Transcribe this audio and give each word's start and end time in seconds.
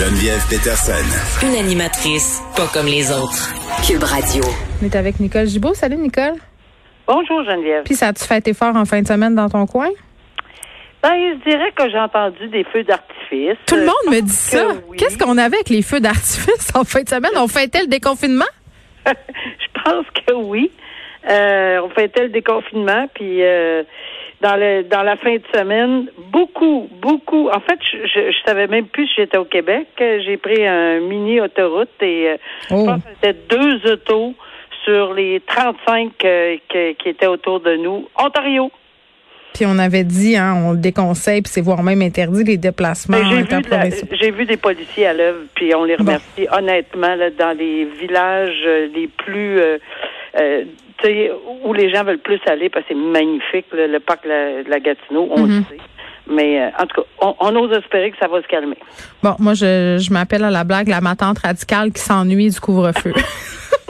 Geneviève 0.00 0.40
Peterson. 0.48 1.46
Une 1.46 1.56
animatrice 1.62 2.40
pas 2.56 2.66
comme 2.72 2.86
les 2.86 3.10
autres. 3.12 3.52
Cube 3.86 4.02
Radio. 4.02 4.42
On 4.80 4.86
est 4.86 4.96
avec 4.96 5.20
Nicole 5.20 5.46
Gibault. 5.46 5.74
Salut, 5.74 5.96
Nicole. 5.98 6.36
Bonjour 7.06 7.44
Geneviève. 7.44 7.82
Puis 7.84 7.96
ça 7.96 8.06
a-tu 8.08 8.24
fait 8.24 8.48
effort 8.48 8.74
en 8.76 8.86
fin 8.86 9.02
de 9.02 9.06
semaine 9.06 9.34
dans 9.34 9.50
ton 9.50 9.66
coin? 9.66 9.90
Ben, 11.02 11.10
je 11.12 11.50
dirais 11.50 11.70
que 11.76 11.90
j'ai 11.90 11.98
entendu 11.98 12.48
des 12.48 12.64
feux 12.72 12.82
d'artifice. 12.82 13.58
Tout 13.66 13.74
le 13.76 13.82
Euh, 13.82 13.84
monde 13.84 14.14
me 14.14 14.20
pense 14.20 14.30
dit 14.30 14.36
que 14.50 14.56
ça. 14.56 14.66
oui. 14.88 14.96
Qu'est-ce 14.96 15.18
qu'on 15.18 15.36
avait 15.36 15.56
avec 15.56 15.68
les 15.68 15.82
feux 15.82 16.00
d'artifice 16.00 16.70
en 16.74 16.84
fin 16.84 17.02
de 17.02 17.08
semaine? 17.10 17.32
On 17.36 17.46
fêtait 17.48 17.82
le 17.82 17.88
déconfinement? 17.88 18.48
je 19.06 19.82
pense 19.84 20.06
que 20.26 20.32
oui. 20.32 20.70
Euh, 21.28 21.82
on 21.84 21.90
fêtait 21.90 22.22
le 22.22 22.30
déconfinement, 22.30 23.06
puis 23.14 23.42
euh, 23.42 23.82
dans 24.40 24.56
le 24.56 24.82
dans 24.84 25.02
la 25.02 25.16
fin 25.16 25.34
de 25.34 25.42
semaine, 25.54 26.06
beaucoup, 26.32 26.88
beaucoup. 27.00 27.48
En 27.50 27.60
fait, 27.60 27.78
je, 27.92 27.98
je, 28.06 28.30
je 28.32 28.36
savais 28.46 28.66
même 28.66 28.86
plus 28.86 29.06
si 29.08 29.14
j'étais 29.18 29.38
au 29.38 29.44
Québec. 29.44 29.88
J'ai 29.98 30.36
pris 30.36 30.66
un 30.66 31.00
mini 31.00 31.40
autoroute 31.40 31.90
et 32.00 32.30
euh, 32.30 32.36
Oh. 32.70 32.80
je 32.80 32.84
pense 32.86 33.02
que 33.04 33.08
c'était 33.22 33.38
deux 33.48 33.92
autos 33.92 34.34
sur 34.84 35.12
les 35.14 35.40
35 35.46 36.12
euh, 36.24 36.56
que- 36.68 36.92
qui 36.92 37.08
étaient 37.10 37.26
autour 37.26 37.60
de 37.60 37.76
nous. 37.76 38.08
Ontario. 38.18 38.70
Puis 39.52 39.64
on 39.66 39.78
avait 39.80 40.04
dit, 40.04 40.36
hein, 40.36 40.54
on 40.64 40.70
le 40.72 40.78
déconseille, 40.78 41.42
puis 41.42 41.50
c'est 41.52 41.60
voire 41.60 41.82
même 41.82 42.00
interdit 42.02 42.44
les 42.44 42.56
déplacements 42.56 43.18
j'ai 43.18 43.34
vu, 44.30 44.44
de 44.44 44.48
des 44.50 44.56
policiers 44.56 45.06
à 45.08 45.12
l'œuvre, 45.12 45.40
puis 45.56 45.74
on 45.74 45.84
les 45.84 45.96
Bon. 45.96 46.04
remercie 46.04 46.46
honnêtement 46.52 47.14
là, 47.16 47.30
dans 47.30 47.54
les 47.58 47.84
villages 48.00 48.62
euh, 48.64 48.86
les 48.94 49.08
plus 49.08 49.58
euh, 49.58 49.78
euh, 50.38 50.64
tu 50.98 51.06
sais, 51.06 51.30
où 51.64 51.72
les 51.72 51.90
gens 51.92 52.04
veulent 52.04 52.18
plus 52.18 52.40
aller 52.46 52.68
parce 52.68 52.84
que 52.86 52.94
c'est 52.94 53.00
magnifique 53.00 53.66
là, 53.72 53.86
le 53.86 54.00
parc 54.00 54.24
de 54.24 54.28
la, 54.28 54.62
la 54.62 54.80
Gatineau, 54.80 55.28
on 55.30 55.46
Mhm. 55.46 55.56
le 55.56 55.62
sait. 55.76 55.82
Mais 56.32 56.60
euh, 56.62 56.68
en 56.78 56.86
tout 56.86 57.00
cas, 57.00 57.06
on, 57.22 57.34
on 57.40 57.56
ose 57.56 57.72
espérer 57.76 58.10
que 58.12 58.18
ça 58.18 58.28
va 58.28 58.40
se 58.40 58.46
calmer. 58.46 58.76
Bon, 59.22 59.34
moi, 59.40 59.54
je, 59.54 59.98
je 60.00 60.12
m'appelle 60.12 60.44
à 60.44 60.50
la 60.50 60.62
blague 60.64 60.88
la 60.88 61.00
matante 61.00 61.38
radicale 61.40 61.90
qui 61.92 62.00
s'ennuie 62.00 62.50
du 62.50 62.60
couvre-feu. 62.60 63.12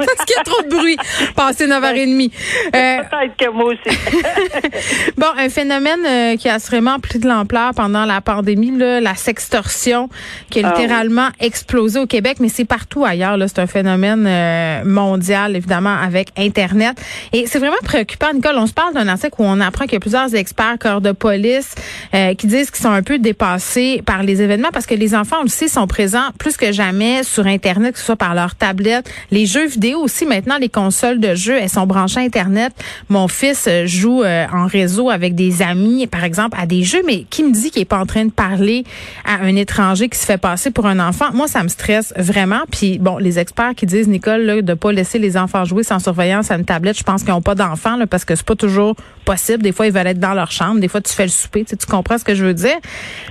Parce 0.06 0.24
qu'il 0.26 0.36
y 0.36 0.38
a 0.38 0.42
trop 0.44 0.62
de 0.62 0.68
bruit. 0.68 0.96
Passé 1.36 1.66
9h30. 1.66 2.30
Euh, 2.74 2.96
Peut-être 3.10 3.36
que 3.38 3.50
moi 3.50 3.64
aussi. 3.72 3.96
Bon, 5.16 5.26
un 5.36 5.48
phénomène 5.48 6.00
euh, 6.06 6.36
qui 6.36 6.48
a 6.48 6.54
assurément 6.54 6.98
pris 6.98 7.18
de 7.18 7.28
l'ampleur 7.28 7.72
pendant 7.74 8.04
la 8.04 8.20
pandémie, 8.20 8.76
là, 8.76 9.00
la 9.00 9.14
sextorsion, 9.14 10.08
qui 10.50 10.60
a 10.60 10.68
Ah 10.68 10.72
oui. 10.74 10.82
littéralement 10.82 11.28
explosé 11.40 11.98
au 11.98 12.06
Québec, 12.06 12.36
mais 12.40 12.48
c'est 12.48 12.64
partout 12.64 13.04
ailleurs. 13.04 13.36
là. 13.36 13.46
C'est 13.48 13.58
un 13.60 13.66
phénomène 13.66 14.24
euh, 14.26 14.82
mondial, 14.84 15.56
évidemment, 15.56 15.94
avec 15.96 16.28
Internet. 16.38 17.00
Et 17.32 17.46
c'est 17.46 17.58
vraiment 17.58 17.76
préoccupant, 17.84 18.32
Nicole. 18.32 18.56
On 18.56 18.66
se 18.66 18.72
parle 18.72 18.94
d'un 18.94 19.08
article 19.08 19.34
où 19.38 19.44
on 19.44 19.60
apprend 19.60 19.84
qu'il 19.84 19.94
y 19.94 19.96
a 19.96 20.00
plusieurs 20.00 20.34
experts, 20.34 20.76
corps 20.80 21.00
de 21.00 21.12
police, 21.12 21.74
euh, 22.14 22.34
qui 22.34 22.46
disent 22.46 22.70
qu'ils 22.70 22.82
sont 22.82 22.90
un 22.92 23.02
peu 23.02 23.18
dépassés 23.18 24.02
par 24.06 24.22
les 24.22 24.42
événements 24.42 24.70
parce 24.72 24.86
que 24.86 24.94
les 24.94 25.14
enfants 25.14 25.42
aussi 25.44 25.68
sont 25.68 25.86
présents 25.86 26.28
plus 26.38 26.56
que 26.56 26.72
jamais 26.72 27.22
sur 27.22 27.46
Internet, 27.46 27.94
que 27.94 27.98
ce 27.98 28.04
soit 28.06 28.16
par 28.16 28.34
leur 28.34 28.54
tablette, 28.54 29.10
les 29.30 29.46
jeux 29.46 29.66
vidéo 29.66 29.89
aussi. 29.94 30.26
Maintenant, 30.26 30.58
les 30.58 30.68
consoles 30.68 31.20
de 31.20 31.34
jeux, 31.34 31.56
elles 31.56 31.68
sont 31.68 31.86
branchées 31.86 32.20
Internet. 32.20 32.72
Mon 33.08 33.28
fils 33.28 33.66
euh, 33.68 33.86
joue 33.86 34.22
euh, 34.22 34.46
en 34.52 34.66
réseau 34.66 35.10
avec 35.10 35.34
des 35.34 35.62
amis, 35.62 36.06
par 36.06 36.24
exemple, 36.24 36.56
à 36.60 36.66
des 36.66 36.82
jeux, 36.82 37.02
mais 37.06 37.24
qui 37.30 37.42
me 37.42 37.52
dit 37.52 37.70
qu'il 37.70 37.82
est 37.82 37.86
pas 37.86 37.98
en 37.98 38.06
train 38.06 38.24
de 38.24 38.30
parler 38.30 38.84
à 39.24 39.36
un 39.42 39.56
étranger 39.56 40.08
qui 40.08 40.18
se 40.18 40.26
fait 40.26 40.38
passer 40.38 40.70
pour 40.70 40.86
un 40.86 40.98
enfant? 40.98 41.26
Moi, 41.32 41.48
ça 41.48 41.62
me 41.62 41.68
stresse 41.68 42.12
vraiment. 42.16 42.60
Puis, 42.70 42.98
bon, 42.98 43.18
les 43.18 43.38
experts 43.38 43.74
qui 43.76 43.86
disent, 43.86 44.08
Nicole, 44.08 44.42
là, 44.42 44.62
de 44.62 44.74
pas 44.74 44.92
laisser 44.92 45.18
les 45.18 45.36
enfants 45.36 45.64
jouer 45.64 45.82
sans 45.82 45.98
surveillance 45.98 46.50
à 46.50 46.56
une 46.56 46.64
tablette, 46.64 46.98
je 46.98 47.04
pense 47.04 47.22
qu'ils 47.22 47.32
n'ont 47.32 47.42
pas 47.42 47.54
d'enfants, 47.54 47.96
là, 47.96 48.06
parce 48.06 48.24
que 48.24 48.34
c'est 48.34 48.46
pas 48.46 48.56
toujours 48.56 48.96
possible. 49.24 49.62
Des 49.62 49.72
fois, 49.72 49.86
ils 49.86 49.92
veulent 49.92 50.06
être 50.06 50.20
dans 50.20 50.34
leur 50.34 50.50
chambre. 50.50 50.80
Des 50.80 50.88
fois, 50.88 51.00
tu 51.00 51.12
fais 51.12 51.24
le 51.24 51.30
souper. 51.30 51.64
Tu, 51.64 51.70
sais, 51.70 51.76
tu 51.76 51.86
comprends 51.86 52.18
ce 52.18 52.24
que 52.24 52.34
je 52.34 52.44
veux 52.44 52.54
dire? 52.54 52.76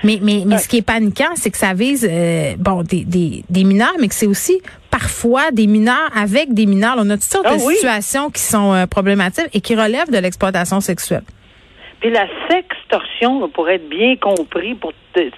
Mais, 0.04 0.20
mais, 0.22 0.44
mais 0.46 0.58
ce 0.58 0.68
qui 0.68 0.78
est 0.78 0.82
paniquant, 0.82 1.30
c'est 1.36 1.50
que 1.50 1.58
ça 1.58 1.74
vise, 1.74 2.08
euh, 2.10 2.56
bon, 2.58 2.84
des, 2.84 3.04
des, 3.04 3.44
des 3.50 3.64
mineurs, 3.64 3.94
mais 4.00 4.08
que 4.08 4.16
c'est 4.16 4.28
aussi 4.28 4.62
parfois 4.92 5.52
des 5.52 5.68
mineurs 5.68 6.10
avec 6.16 6.54
des 6.54 6.66
mineurs. 6.66 6.96
On 6.98 7.10
a 7.10 7.14
toutes 7.14 7.24
sortes 7.24 7.46
Ah 7.48 7.58
de 7.58 7.62
oui. 7.64 7.76
situations 7.76 8.30
qui 8.30 8.42
sont 8.42 8.74
euh, 8.74 8.86
problématiques 8.88 9.50
et 9.54 9.62
qui 9.62 9.76
relèvent 9.76 10.12
de 10.12 10.18
l'exploitation 10.18 10.80
sexuelle. 10.80 11.24
Puis 12.00 12.10
la 12.12 12.28
sextorsion, 12.50 13.42
là, 13.42 13.48
pour 13.54 13.70
être 13.70 13.88
bien 13.90 14.16
compris, 14.16 14.74
pour 14.76 14.94
c'est- 15.16 15.32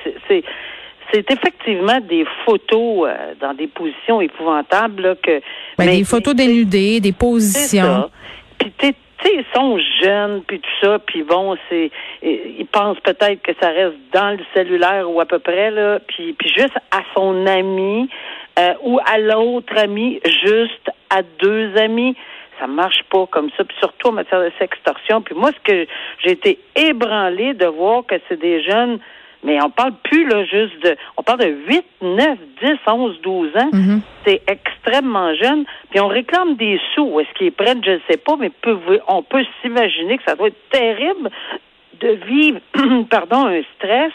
c'est 1.13 1.29
effectivement 1.31 1.99
des 2.01 2.25
photos 2.45 3.09
euh, 3.09 3.33
dans 3.41 3.53
des 3.53 3.67
positions 3.67 4.21
épouvantables 4.21 5.01
là, 5.01 5.15
que 5.15 5.39
Ben, 5.77 5.85
mais- 5.85 5.97
des 5.97 6.03
photos 6.03 6.35
dénudées, 6.35 6.99
des 6.99 7.11
positions. 7.11 8.09
Puis 8.59 8.71
tu 8.77 8.87
sais, 8.87 8.95
ils 9.25 9.45
sont 9.55 9.77
jeunes, 10.03 10.41
puis 10.47 10.59
tout 10.59 10.69
ça, 10.85 10.99
puis 10.99 11.23
bon, 11.23 11.55
c'est, 11.69 11.91
ils 12.23 12.65
pensent 12.71 12.99
peut-être 13.01 13.41
que 13.41 13.51
ça 13.59 13.69
reste 13.69 13.97
dans 14.13 14.31
le 14.37 14.43
cellulaire 14.53 15.09
ou 15.09 15.19
à 15.19 15.25
peu 15.25 15.39
près 15.39 15.69
là, 15.71 15.99
puis 16.07 16.33
puis 16.33 16.49
juste 16.55 16.75
à 16.91 17.01
son 17.15 17.45
ami 17.45 18.07
euh, 18.59 18.73
ou 18.83 18.99
à 19.05 19.17
l'autre 19.17 19.77
ami, 19.77 20.19
juste 20.25 20.91
à 21.09 21.21
deux 21.39 21.75
amis. 21.77 22.15
Ça 22.59 22.67
marche 22.67 23.01
pas 23.09 23.25
comme 23.27 23.49
ça, 23.57 23.63
puis 23.63 23.75
surtout 23.79 24.09
en 24.09 24.11
matière 24.11 24.41
de 24.41 24.51
sextorsion. 24.59 25.21
Puis 25.21 25.33
moi, 25.35 25.51
ce 25.51 25.71
que 25.71 25.87
j'ai 26.23 26.31
été 26.31 26.59
ébranlée 26.75 27.53
de 27.55 27.65
voir 27.65 28.05
que 28.05 28.15
c'est 28.29 28.39
des 28.39 28.61
jeunes, 28.63 28.99
mais 29.43 29.57
on 29.63 29.71
parle 29.71 29.93
plus 30.03 30.27
là 30.27 30.45
juste 30.45 30.79
de, 30.83 30.95
on 31.17 31.23
parle 31.23 31.39
de 31.39 31.55
8, 31.67 31.83
9, 32.01 32.37
10, 32.61 32.69
11, 32.85 33.21
12 33.21 33.57
ans 33.57 33.69
Mhm. 33.73 34.01
c'est 34.23 34.43
extrêmement 34.47 35.33
jeune, 35.33 35.65
puis 35.89 35.99
on 35.99 36.07
réclame 36.07 36.55
des 36.55 36.79
sous. 36.93 37.19
Est-ce 37.19 37.33
qu'ils 37.33 37.51
prennent, 37.51 37.83
je 37.83 37.91
ne 37.91 37.99
sais 38.07 38.17
pas, 38.17 38.35
mais 38.37 38.51
on 39.07 39.23
peut 39.23 39.43
s'imaginer 39.63 40.17
que 40.19 40.23
ça 40.27 40.35
doit 40.35 40.49
être 40.49 40.69
terrible 40.69 41.31
de 41.99 42.09
vivre, 42.27 42.59
pardon, 43.09 43.47
un 43.47 43.61
stress, 43.77 44.11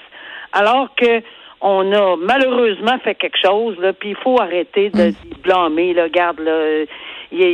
alors 0.53 0.95
que 0.95 1.23
on 1.61 1.93
a 1.93 2.17
malheureusement 2.17 2.99
fait 3.03 3.15
quelque 3.15 3.39
chose, 3.43 3.77
là, 3.81 3.93
puis 3.93 4.11
il 4.11 4.17
faut 4.17 4.41
arrêter 4.41 4.91
de 4.91 5.11
d'y 5.11 5.35
blâmer, 5.43 5.95
là, 5.95 6.09
garde, 6.09 6.41
là. 6.41 6.85
Il 7.33 7.41
y 7.41 7.45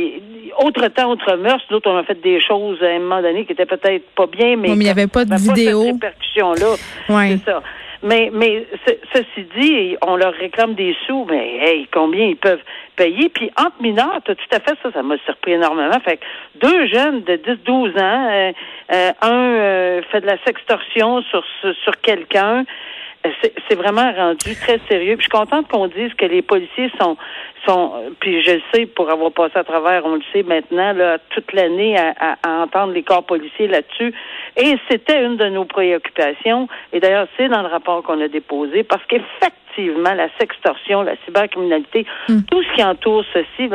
a- 0.51 0.63
autre 0.65 0.87
temps, 0.89 1.09
autre 1.11 1.35
mœurs, 1.35 1.61
nous 1.71 1.77
autres, 1.77 1.89
on 1.89 1.97
a 1.97 2.03
fait 2.03 2.21
des 2.21 2.39
choses 2.39 2.81
à 2.83 2.87
un 2.87 2.99
moment 2.99 3.21
donné 3.21 3.45
qui 3.45 3.53
étaient 3.53 3.65
peut-être 3.65 4.07
pas 4.15 4.27
bien, 4.27 4.55
mais 4.55 4.69
il 4.69 4.83
y 4.83 4.89
avait 4.89 5.07
pas 5.07 5.25
de 5.25 5.33
vidéo. 5.35 5.81
répercussion-là. 5.83 6.75
Ouais. 7.09 7.37
C'est 7.37 7.51
ça. 7.51 7.63
Mais, 8.03 8.29
mais 8.33 8.65
ce- 8.85 8.97
ceci 9.13 9.47
dit, 9.59 9.95
on 10.05 10.17
leur 10.17 10.33
réclame 10.33 10.73
des 10.75 10.93
sous, 11.07 11.25
mais 11.29 11.57
hey, 11.61 11.87
combien 11.91 12.25
ils 12.27 12.35
peuvent 12.35 12.61
payer? 12.97 13.29
Puis 13.29 13.49
entre 13.57 13.81
mineurs, 13.81 14.19
t'as 14.25 14.35
tout 14.35 14.45
à 14.51 14.59
fait 14.59 14.77
ça, 14.83 14.91
ça 14.91 15.01
m'a 15.01 15.15
surpris 15.25 15.53
énormément. 15.53 15.97
Fait 16.03 16.17
que 16.17 16.23
deux 16.59 16.85
jeunes 16.87 17.23
de 17.23 17.37
10-12 17.37 17.97
ans, 17.97 18.29
euh, 18.29 18.51
euh, 18.93 19.11
un 19.21 19.31
euh, 19.55 20.01
fait 20.11 20.19
de 20.19 20.25
la 20.27 20.37
sextorsion 20.45 21.21
sur, 21.23 21.43
sur, 21.61 21.73
sur 21.83 21.93
quelqu'un. 22.01 22.65
C'est 23.69 23.75
vraiment 23.75 24.11
rendu 24.11 24.53
très 24.55 24.79
sérieux. 24.89 25.15
Puis 25.15 25.25
je 25.25 25.29
suis 25.35 25.45
contente 25.45 25.67
qu'on 25.69 25.87
dise 25.87 26.13
que 26.15 26.25
les 26.25 26.41
policiers 26.41 26.91
sont 26.99 27.17
sont 27.65 27.93
puis 28.19 28.41
je 28.43 28.51
le 28.55 28.61
sais 28.73 28.85
pour 28.85 29.09
avoir 29.09 29.31
passé 29.31 29.53
à 29.57 29.63
travers, 29.63 30.05
on 30.05 30.15
le 30.15 30.21
sait 30.33 30.43
maintenant 30.43 30.91
là 30.91 31.17
toute 31.29 31.53
l'année 31.53 31.97
à, 31.97 32.13
à- 32.19 32.35
à 32.43 32.49
entendre 32.63 32.91
les 32.91 33.03
corps 33.03 33.25
policiers 33.25 33.67
là-dessus. 33.67 34.13
Et 34.57 34.75
c'était 34.89 35.23
une 35.23 35.37
de 35.37 35.47
nos 35.47 35.63
préoccupations. 35.63 36.67
Et 36.91 36.99
d'ailleurs, 36.99 37.27
c'est 37.37 37.47
dans 37.47 37.61
le 37.61 37.69
rapport 37.69 38.03
qu'on 38.03 38.19
a 38.19 38.27
déposé 38.27 38.83
parce 38.83 39.01
qu'effectivement, 39.05 40.13
la 40.13 40.27
sextorsion, 40.39 41.03
la 41.03 41.15
cybercriminalité, 41.25 42.05
tout 42.27 42.61
ce 42.63 42.75
qui 42.75 42.83
entoure 42.83 43.23
ceci, 43.33 43.69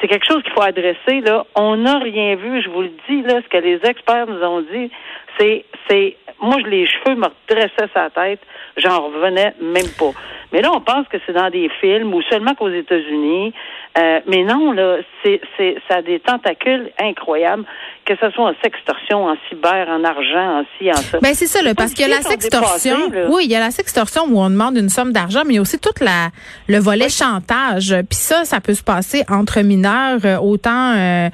c'est 0.00 0.08
quelque 0.08 0.26
chose 0.26 0.42
qu'il 0.42 0.52
faut 0.52 0.62
adresser. 0.62 1.20
Là, 1.20 1.44
on 1.54 1.76
n'a 1.76 1.98
rien 1.98 2.36
vu. 2.36 2.62
Je 2.62 2.70
vous 2.70 2.82
le 2.82 2.90
dis 3.08 3.20
là, 3.22 3.42
ce 3.42 3.48
que 3.48 3.62
les 3.62 3.78
experts 3.84 4.26
nous 4.28 4.42
ont 4.42 4.62
dit, 4.62 4.90
c'est 5.38 5.66
c'est 5.90 6.16
moi, 6.40 6.56
je- 6.62 6.68
les 6.68 6.86
cheveux 6.86 7.14
me 7.16 7.26
redressaient 7.48 7.90
sa 7.94 8.10
tête, 8.10 8.40
j'en 8.76 9.00
revenais 9.06 9.54
même 9.60 9.88
pas. 9.98 10.10
Mais 10.52 10.60
là, 10.62 10.70
on 10.72 10.80
pense 10.80 11.08
que 11.08 11.16
c'est 11.26 11.32
dans 11.32 11.50
des 11.50 11.68
films 11.80 12.14
ou 12.14 12.22
seulement 12.30 12.54
qu'aux 12.54 12.68
États-Unis. 12.70 13.52
Euh, 13.98 14.20
mais 14.26 14.44
non, 14.44 14.72
là, 14.72 14.98
c'est, 15.24 15.40
c'est, 15.56 15.76
ça 15.88 15.96
a 15.96 16.02
des 16.02 16.20
tentacules 16.20 16.90
incroyables, 17.00 17.64
que 18.04 18.14
ce 18.20 18.30
soit 18.30 18.50
en 18.50 18.54
sextorsion, 18.62 19.24
en 19.26 19.36
cyber, 19.48 19.88
en 19.88 20.04
argent, 20.04 20.60
en 20.60 20.64
ci, 20.78 20.90
en 20.90 20.94
ça. 20.96 21.18
Ben 21.20 21.32
c'est 21.34 21.46
ça, 21.46 21.62
là, 21.62 21.74
parce 21.74 21.94
qu'il 21.94 22.06
y 22.06 22.12
a 22.12 22.14
la 22.14 22.18
dépassés, 22.36 22.90
là. 22.90 22.96
Oui, 23.30 23.44
il 23.46 23.50
y 23.50 23.56
a 23.56 23.60
la 23.60 23.70
sextorsion 23.70 24.24
où 24.28 24.38
on 24.38 24.50
demande 24.50 24.76
une 24.76 24.90
somme 24.90 25.12
d'argent, 25.12 25.42
mais 25.46 25.54
il 25.54 25.56
y 25.56 25.58
a 25.58 25.62
aussi 25.62 25.78
toute 25.80 26.00
la 26.00 26.28
le 26.68 26.78
volet 26.78 27.08
chantage. 27.08 27.94
Puis 28.08 28.16
ça, 28.18 28.44
ça 28.44 28.60
peut 28.60 28.74
se 28.74 28.84
passer 28.84 29.24
entre 29.30 29.60
mineurs, 29.62 30.20
euh, 30.24 30.36
autant 30.38 30.92
euh, 30.94 31.28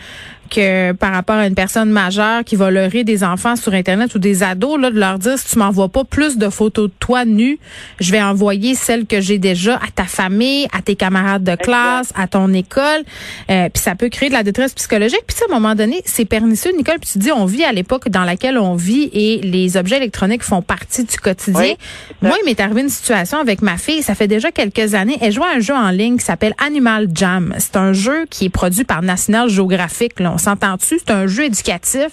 que 0.52 0.92
par 0.92 1.12
rapport 1.12 1.36
à 1.36 1.46
une 1.46 1.54
personne 1.54 1.90
majeure 1.90 2.44
qui 2.44 2.56
va 2.56 2.70
leurrer 2.70 3.04
des 3.04 3.24
enfants 3.24 3.56
sur 3.56 3.72
Internet 3.72 4.14
ou 4.14 4.18
des 4.18 4.42
ados, 4.42 4.78
là, 4.78 4.90
de 4.90 4.98
leur 4.98 5.18
dire 5.18 5.38
si 5.38 5.48
tu 5.48 5.58
m'envoies 5.58 5.88
pas 5.88 6.04
plus 6.04 6.36
de 6.36 6.48
photos 6.50 6.88
de 6.88 6.94
toi 6.98 7.24
nu, 7.24 7.58
je 8.00 8.12
vais 8.12 8.22
envoyer 8.22 8.74
celles 8.74 9.06
que 9.06 9.20
j'ai 9.20 9.38
déjà 9.38 9.76
à 9.76 9.90
ta 9.94 10.04
famille, 10.04 10.66
à 10.72 10.82
tes 10.82 10.94
camarades 10.94 11.44
de 11.44 11.56
classe, 11.56 12.12
à 12.14 12.26
ton 12.28 12.52
école. 12.52 13.02
Euh, 13.50 13.68
puis 13.68 13.82
ça 13.82 13.94
peut 13.94 14.08
créer 14.08 14.28
de 14.28 14.34
la 14.34 14.42
détresse 14.42 14.74
psychologique. 14.74 15.22
Puis 15.26 15.36
ça, 15.36 15.46
à 15.50 15.52
un 15.52 15.58
moment 15.58 15.74
donné, 15.74 16.02
c'est 16.04 16.24
pernicieux, 16.24 16.72
Nicole. 16.76 16.98
Puis 17.00 17.10
tu 17.12 17.18
dis, 17.18 17.32
on 17.32 17.46
vit 17.46 17.64
à 17.64 17.72
l'époque 17.72 18.08
dans 18.08 18.24
laquelle 18.24 18.58
on 18.58 18.74
vit 18.74 19.10
et 19.12 19.40
les 19.42 19.76
objets 19.76 19.96
électroniques 19.96 20.42
font 20.42 20.62
partie 20.62 21.04
du 21.04 21.16
quotidien. 21.16 21.62
Oui. 21.62 21.76
Moi, 22.20 22.36
il 22.42 22.44
m'est 22.44 22.60
arrivé 22.60 22.82
une 22.82 22.88
situation 22.88 23.38
avec 23.38 23.62
ma 23.62 23.78
fille. 23.78 24.02
Ça 24.02 24.14
fait 24.14 24.28
déjà 24.28 24.52
quelques 24.52 24.94
années. 24.94 25.16
Elle 25.20 25.32
joue 25.32 25.44
à 25.44 25.56
un 25.56 25.60
jeu 25.60 25.74
en 25.74 25.90
ligne 25.90 26.18
qui 26.18 26.24
s'appelle 26.24 26.54
Animal 26.58 27.08
Jam. 27.14 27.54
C'est 27.58 27.76
un 27.76 27.92
jeu 27.92 28.26
qui 28.28 28.46
est 28.46 28.50
produit 28.50 28.84
par 28.84 29.02
National 29.02 29.48
Geographic. 29.48 30.20
Là. 30.20 30.32
On 30.34 30.38
s'entend 30.42 30.76
dessus, 30.76 30.98
c'est 30.98 31.12
un 31.12 31.26
jeu 31.26 31.44
éducatif 31.44 32.08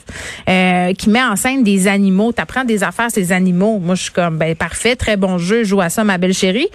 euh, 0.47 0.93
qui 0.93 1.09
met 1.09 1.21
en 1.21 1.35
scène 1.35 1.63
des 1.63 1.87
animaux. 1.87 2.31
Tu 2.33 2.41
apprends 2.41 2.63
des 2.63 2.83
affaires 2.83 3.11
ces 3.11 3.31
animaux. 3.31 3.79
Moi, 3.79 3.95
je 3.95 4.03
suis 4.03 4.11
comme, 4.11 4.37
ben 4.37 4.55
parfait, 4.55 4.95
très 4.95 5.17
bon 5.17 5.37
jeu, 5.37 5.63
joue 5.63 5.81
à 5.81 5.89
ça, 5.89 6.03
ma 6.03 6.17
belle 6.17 6.33
chérie. 6.33 6.69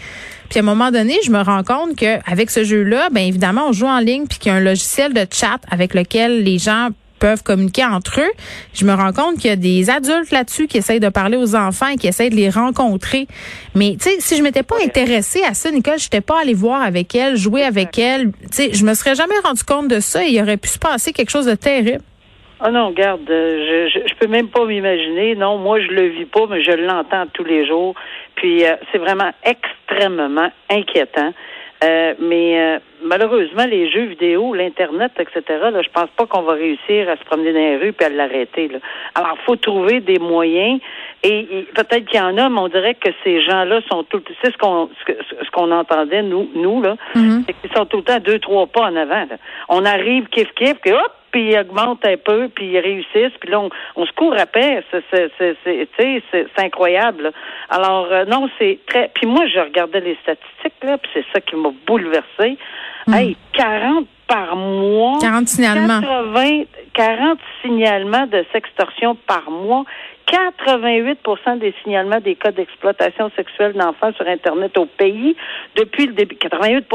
Puis 0.51 0.59
à 0.59 0.63
un 0.63 0.65
moment 0.65 0.91
donné, 0.91 1.17
je 1.25 1.31
me 1.31 1.41
rends 1.41 1.65
compte 1.65 1.97
que 1.97 2.19
avec 2.31 2.51
ce 2.51 2.65
jeu-là, 2.65 3.09
ben 3.11 3.23
évidemment, 3.23 3.69
on 3.69 3.73
joue 3.73 3.87
en 3.87 3.99
ligne 3.99 4.27
puis 4.27 4.39
qu'il 4.39 4.53
y 4.53 4.55
a 4.55 4.59
un 4.59 4.61
logiciel 4.61 5.15
de 5.15 5.27
chat 5.31 5.59
avec 5.71 5.95
lequel 5.95 6.43
les 6.43 6.59
gens 6.59 6.91
peuvent 7.19 7.43
communiquer 7.43 7.85
entre 7.85 8.21
eux. 8.21 8.33
Je 8.75 8.85
me 8.85 8.93
rends 8.93 9.13
compte 9.13 9.39
qu'il 9.39 9.51
y 9.51 9.53
a 9.53 9.57
des 9.57 9.91
adultes 9.91 10.31
là-dessus 10.31 10.67
qui 10.67 10.79
essayent 10.79 11.01
de 11.01 11.09
parler 11.09 11.37
aux 11.37 11.55
enfants 11.55 11.89
et 11.89 11.97
qui 11.97 12.07
essayent 12.07 12.31
de 12.31 12.37
les 12.37 12.51
rencontrer. 12.51 13.27
Mais 13.75 13.93
tu 13.93 14.11
sais, 14.11 14.17
si 14.21 14.37
je 14.37 14.43
m'étais 14.43 14.63
pas 14.63 14.77
intéressée 14.85 15.43
à 15.43 15.55
ça, 15.55 15.71
Nicole, 15.71 15.99
je 15.99 16.07
n'étais 16.07 16.21
pas 16.21 16.41
allée 16.41 16.55
voir 16.55 16.83
avec 16.83 17.15
elle, 17.15 17.37
jouer 17.37 17.63
avec 17.63 17.99
elle. 17.99 18.33
Tu 18.33 18.49
sais, 18.51 18.73
je 18.73 18.85
me 18.85 18.95
serais 18.95 19.15
jamais 19.15 19.39
rendu 19.45 19.63
compte 19.65 19.89
de 19.89 20.01
ça 20.01 20.25
et 20.25 20.31
il 20.31 20.43
aurait 20.43 20.57
pu 20.57 20.69
se 20.69 20.79
passer 20.79 21.13
quelque 21.13 21.31
chose 21.31 21.47
de 21.47 21.55
terrible. 21.55 22.03
Ah 22.61 22.71
non, 22.71 22.89
regarde, 22.89 23.29
euh, 23.29 23.89
je, 23.93 24.01
je, 24.09 24.15
peux 24.15 24.29
même 24.29 24.49
pas 24.49 24.65
m'imaginer. 24.65 25.35
Non, 25.35 25.59
moi 25.59 25.81
je 25.81 25.89
le 25.89 26.09
vis 26.09 26.25
pas, 26.25 26.47
mais 26.49 26.63
je 26.63 26.71
l'entends 26.71 27.27
tous 27.33 27.45
les 27.45 27.67
jours. 27.67 27.95
Puis 28.37 28.65
euh, 28.65 28.77
c'est 28.91 28.99
vraiment 28.99 29.31
extrêmement 29.45 30.51
inquiétant. 30.71 31.33
Euh, 31.85 32.15
mais 32.21 32.59
euh, 32.59 32.79
malheureusement, 33.05 33.67
les 33.67 33.91
jeux 33.91 34.07
vidéo, 34.07 34.55
l'Internet, 34.55 35.13
etc., 35.19 35.43
là, 35.71 35.83
je 35.83 35.89
pense 35.91 36.11
pas 36.17 36.27
qu'on 36.27 36.43
va 36.43 36.55
réussir 36.55 37.09
à 37.09 37.17
se 37.17 37.25
promener 37.25 37.53
dans 37.53 37.59
les 37.59 37.77
rues 37.77 37.95
et 37.99 38.05
à 38.05 38.09
l'arrêter. 38.09 38.71
Alors, 39.15 39.37
il 39.41 39.45
faut 39.45 39.57
trouver 39.57 40.01
des 40.01 40.19
moyens. 40.19 40.81
Et, 41.23 41.67
peut-être 41.75 42.05
qu'il 42.07 42.19
y 42.19 42.23
en 42.23 42.37
a, 42.37 42.49
mais 42.49 42.59
on 42.59 42.69
dirait 42.69 42.95
que 42.95 43.11
ces 43.23 43.43
gens-là 43.43 43.81
sont 43.91 44.03
tout 44.05 44.23
c'est 44.43 44.53
ce 44.53 44.59
qu'on 44.59 44.89
ce, 45.07 45.51
qu'on 45.51 45.71
entendait, 45.71 46.23
nous, 46.23 46.51
nous, 46.55 46.83
là, 46.83 46.97
mm-hmm. 47.15 47.45
c'est 47.47 47.53
qu'ils 47.55 47.77
sont 47.77 47.87
tout 47.87 47.99
le 47.99 48.03
temps 48.03 48.19
deux, 48.19 48.39
trois 48.39 48.67
pas 48.67 48.83
en 48.83 48.97
avant. 48.97 49.27
On 49.69 49.85
arrive 49.85 50.27
kiff 50.29 50.53
kiff, 50.55 50.75
puis 50.81 50.93
hop, 50.93 51.13
puis 51.35 51.51
ils 51.51 51.59
augmentent 51.59 52.07
un 52.07 52.17
peu, 52.17 52.49
puis 52.49 52.67
ils 52.67 52.79
réussissent, 52.79 53.37
puis 53.41 53.51
là, 53.51 53.61
on, 53.97 54.07
se 54.07 54.13
court 54.13 54.37
après. 54.39 54.85
C'est 55.11 56.59
incroyable. 56.59 57.33
Alors, 57.71 58.07
euh, 58.13 58.25
non, 58.25 58.49
c'est 58.57 58.79
très... 58.87 59.11
Puis 59.13 59.27
moi, 59.27 59.45
je 59.53 59.59
regardais 59.59 59.99
les 59.99 60.17
statistiques, 60.23 60.85
là, 60.85 60.97
puis 60.97 61.11
c'est 61.13 61.25
ça 61.33 61.41
qui 61.41 61.57
m'a 61.57 61.71
bouleversé. 61.89 62.57
Hmm. 63.09 63.15
Hey, 63.15 63.37
40 63.53 64.07
par 64.29 64.55
mois. 64.55 65.19
40 65.21 65.49
signalements. 65.49 66.01
80, 66.01 66.63
40 66.93 67.39
signalements 67.63 68.27
de 68.29 68.45
sextorsion 68.53 69.17
par 69.27 69.51
mois. 69.51 69.85
88% 70.29 71.59
des 71.59 71.75
signalements 71.83 72.21
des 72.21 72.37
cas 72.37 72.53
d'exploitation 72.53 73.31
sexuelle 73.35 73.73
d'enfants 73.73 74.13
sur 74.13 74.27
Internet 74.29 74.79
au 74.79 74.87
pays 74.87 75.37
depuis 75.75 76.07
le 76.07 76.13
début. 76.13 76.37
88 76.37 76.87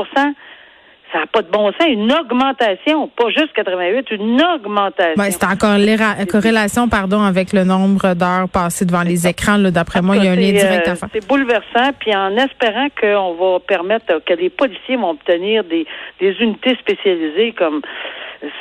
ça 1.12 1.20
n'a 1.20 1.28
pas 1.28 1.42
de 1.42 1.50
bon 1.50 1.72
sens. 1.72 1.88
Une 1.88 2.12
augmentation, 2.12 3.08
pas 3.08 3.30
juste 3.30 3.54
88, 3.54 4.12
une 4.12 4.42
augmentation. 4.42 5.24
c'est 5.30 5.44
encore 5.44 5.78
les 5.78 5.98
corrélation 6.30 6.88
pardon, 6.88 7.22
avec 7.22 7.54
le 7.54 7.64
nombre 7.64 8.14
d'heures 8.14 8.50
passées 8.50 8.86
devant 8.86 9.04
les 9.04 9.28
écrans. 9.28 9.58
D'après 9.58 10.02
moi, 10.02 10.18
il 10.18 10.26
y 10.26 10.28
a 10.28 10.32
un 10.32 10.36
lien 10.36 10.52
direct 10.52 10.88
à 10.88 10.92
euh, 10.92 10.96
faire. 10.96 11.10
C'est 11.14 11.28
bouleversant. 11.28 11.92
Puis 12.00 12.16
en 12.16 12.36
espérant 12.38 12.88
qu'on 13.00 13.34
va 13.34 13.60
permettre 13.60 14.24
que 14.26 14.34
les 14.34 14.50
policiers 14.50 14.98
vont 14.98 15.12
obtenir 15.12 15.64
des, 15.64 15.86
des 16.20 16.32
unités 16.40 16.76
spécialisées 16.76 17.54
comme 17.54 17.82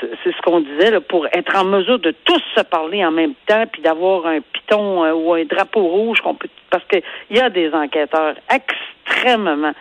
c'est 0.01 0.33
ce 0.33 0.43
qu'on 0.43 0.61
disait, 0.61 0.91
là, 0.91 1.01
pour 1.01 1.27
être 1.33 1.57
en 1.57 1.65
mesure 1.65 2.01
de 2.01 2.13
tous 2.25 2.43
se 2.57 2.63
parler 2.63 3.05
en 3.05 3.13
même 3.13 3.35
temps, 3.47 3.65
puis 3.73 3.81
d'avoir 3.81 4.27
un 4.27 4.41
piton 4.41 5.05
euh, 5.05 5.13
ou 5.13 5.35
un 5.35 5.45
drapeau 5.45 5.83
rouge 5.83 6.21
qu'on 6.21 6.35
peut 6.35 6.49
parce 6.71 6.85
qu'il 6.85 7.03
y 7.31 7.41
a 7.41 7.49
des 7.49 7.73
enquêteurs 7.73 8.35
extrêmement 9.09 9.73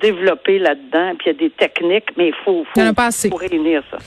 développés 0.00 0.58
là-dedans, 0.58 1.12
puis 1.18 1.26
il 1.26 1.32
y 1.32 1.36
a 1.36 1.38
des 1.38 1.50
techniques, 1.50 2.10
mais 2.16 2.28
il 2.28 2.34
faut, 2.44 2.64
faut, 2.74 3.36
réunir 3.36 3.82
ça. 3.90 3.98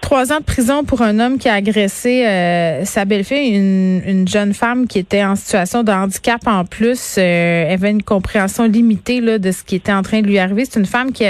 Trois 0.00 0.32
ans 0.32 0.38
de 0.38 0.44
prison 0.44 0.84
pour 0.84 1.02
un 1.02 1.18
homme 1.18 1.36
qui 1.36 1.48
a 1.48 1.54
agressé 1.54 2.24
euh, 2.24 2.84
sa 2.84 3.04
belle-fille, 3.04 3.56
une, 3.56 4.02
une, 4.06 4.28
jeune 4.28 4.54
femme 4.54 4.86
qui 4.86 5.00
était 5.00 5.24
en 5.24 5.34
situation 5.34 5.82
de 5.82 5.90
handicap 5.90 6.40
en 6.46 6.64
plus. 6.64 7.16
Euh, 7.18 7.64
elle 7.66 7.72
avait 7.72 7.90
une 7.90 8.04
compréhension 8.04 8.64
limitée 8.64 9.20
là, 9.20 9.38
de 9.38 9.50
ce 9.50 9.64
qui 9.64 9.74
était 9.74 9.92
en 9.92 10.02
train 10.02 10.20
de 10.20 10.28
lui 10.28 10.38
arriver. 10.38 10.64
C'est 10.64 10.78
une 10.78 10.86
femme 10.86 11.10
qui, 11.10 11.24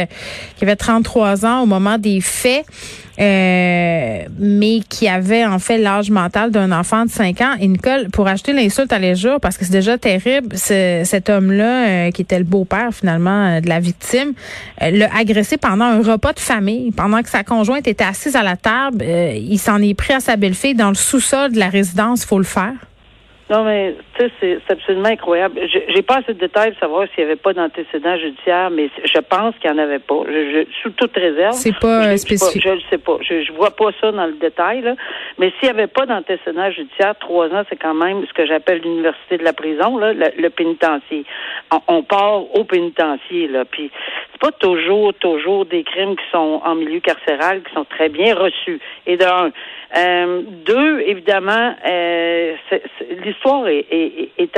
qui 0.56 0.64
avait 0.64 0.76
33 0.76 1.46
ans 1.46 1.62
au 1.62 1.66
moment 1.66 1.96
des 1.96 2.20
faits. 2.20 2.66
Euh, 3.18 4.24
mais 4.38 4.80
qui 4.88 5.08
avait 5.08 5.44
en 5.44 5.58
fait 5.58 5.78
l'âge 5.78 6.10
mental 6.10 6.50
d'un 6.50 6.72
enfant 6.72 7.04
de 7.04 7.10
5 7.10 7.40
ans. 7.40 7.54
Et 7.60 7.66
Nicole, 7.66 8.08
pour 8.10 8.28
acheter 8.28 8.52
l'insulte 8.52 8.92
à 8.92 9.14
jours, 9.14 9.40
parce 9.40 9.56
que 9.56 9.64
c'est 9.64 9.72
déjà 9.72 9.96
terrible, 9.96 10.56
cet 10.56 11.30
homme-là, 11.30 11.86
euh, 11.86 12.10
qui 12.10 12.22
était 12.22 12.38
le 12.38 12.44
beau-père 12.44 12.92
finalement 12.92 13.46
euh, 13.46 13.60
de 13.60 13.68
la 13.68 13.80
victime, 13.80 14.32
l'a 14.80 15.14
agressé 15.14 15.56
pendant 15.56 15.86
un 15.86 16.02
repas 16.02 16.32
de 16.32 16.40
famille. 16.40 16.90
Pendant 16.90 17.22
que 17.22 17.30
sa 17.30 17.44
conjointe 17.44 17.86
était 17.86 18.04
assise 18.04 18.36
à 18.36 18.42
la 18.42 18.56
table, 18.56 19.02
il 19.04 19.58
s'en 19.58 19.80
est 19.80 19.94
pris 19.94 20.12
à 20.12 20.20
sa 20.20 20.36
belle-fille 20.36 20.74
dans 20.74 20.88
le 20.88 20.94
sous-sol 20.94 21.52
de 21.52 21.58
la 21.58 21.68
résidence. 21.68 22.24
faut 22.24 22.38
le 22.38 22.44
faire. 22.44 22.74
Non, 23.48 23.62
mais 23.62 23.94
tu 24.18 24.24
sais, 24.24 24.32
c'est 24.40 24.72
absolument 24.72 25.08
incroyable. 25.08 25.60
J'ai 25.68 26.02
pas 26.02 26.16
assez 26.16 26.34
de 26.34 26.40
détails 26.40 26.72
pour 26.72 26.80
savoir 26.80 27.06
s'il 27.14 27.24
n'y 27.24 27.30
avait 27.30 27.40
pas 27.40 27.52
d'antécédent 27.52 28.16
judiciaire, 28.16 28.70
mais 28.70 28.90
je 29.04 29.20
pense 29.20 29.54
qu'il 29.58 29.70
n'y 29.70 29.78
en 29.78 29.82
avait 29.82 30.00
pas. 30.00 30.22
Je, 30.26 30.66
sous 30.82 30.90
toute 30.90 31.14
réserve. 31.14 31.52
C'est 31.52 31.78
pas 31.78 32.08
euh, 32.08 32.16
spécifique. 32.16 32.60
je 32.60 32.70
ne 32.70 32.80
sais 32.90 32.98
pas. 32.98 33.18
Je, 33.20 33.44
je 33.44 33.52
vois 33.52 33.70
pas 33.70 33.90
ça 34.00 34.10
dans 34.10 34.26
le 34.26 34.32
détail, 34.32 34.80
là. 34.82 34.96
Mais 35.38 35.52
s'il 35.60 35.68
n'y 35.68 35.78
avait 35.78 35.86
pas 35.86 36.06
d'antécédent 36.06 36.72
judiciaire, 36.72 37.14
trois 37.20 37.46
ans, 37.50 37.62
c'est 37.68 37.76
quand 37.76 37.94
même 37.94 38.26
ce 38.26 38.32
que 38.32 38.46
j'appelle 38.46 38.80
l'université 38.80 39.38
de 39.38 39.44
la 39.44 39.52
prison, 39.52 39.96
là, 39.96 40.12
le, 40.12 40.48
pénitencier. 40.50 41.24
On, 41.86 42.02
part 42.02 42.52
au 42.52 42.64
pénitencier, 42.64 43.46
là. 43.46 43.64
Puis 43.64 43.92
c'est 44.32 44.40
pas 44.40 44.52
toujours, 44.52 45.14
toujours 45.14 45.66
des 45.66 45.84
crimes 45.84 46.16
qui 46.16 46.24
sont 46.32 46.60
en 46.64 46.74
milieu 46.74 46.98
carcéral, 46.98 47.62
qui 47.62 47.72
sont 47.74 47.84
très 47.84 48.08
bien 48.08 48.34
reçus. 48.34 48.80
Et 49.06 49.16
d'un. 49.16 49.52
Euh, 49.96 50.42
deux, 50.64 51.00
évidemment, 51.06 51.74
euh, 51.88 52.54
l'histoire 53.36 53.68
est, 53.68 53.86
est, 54.38 54.56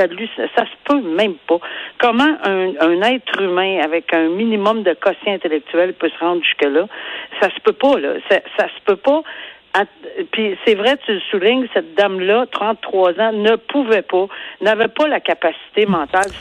ça 0.55 0.65
se 0.65 0.75
peut 0.85 1.01
même 1.01 1.35
pas. 1.47 1.59
Comment 1.99 2.37
un, 2.43 3.01
être 3.01 3.41
humain 3.41 3.79
avec 3.83 4.13
un 4.13 4.29
minimum 4.29 4.83
de 4.83 4.93
quotient 4.93 5.33
intellectuel 5.33 5.93
peut 5.93 6.09
se 6.09 6.19
rendre 6.19 6.43
jusque-là? 6.43 6.87
Ça 7.41 7.49
se 7.49 7.59
peut 7.61 7.73
pas, 7.73 7.99
là. 7.99 8.13
Ça, 8.29 8.67
se 8.67 8.81
peut 8.85 8.95
pas. 8.95 9.21
Puis 10.31 10.57
c'est 10.65 10.75
vrai, 10.75 10.97
tu 11.05 11.13
le 11.13 11.19
soulignes, 11.31 11.67
cette 11.73 11.93
dame-là, 11.95 12.45
33 12.51 13.19
ans, 13.19 13.31
ne 13.33 13.55
pouvait 13.55 14.01
pas, 14.01 14.27
n'avait 14.61 14.87
pas 14.87 15.07
la 15.07 15.19
capacité 15.19 15.85
mentale. 15.85 16.31